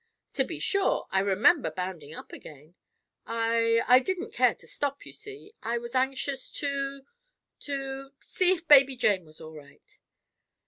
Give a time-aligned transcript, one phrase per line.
[0.33, 1.05] "To be sure.
[1.11, 2.73] I remember bounding up again.
[3.27, 5.53] I—I didn't care to stop, you see.
[5.61, 9.99] I was anxious to—to—see if baby Jane was all right."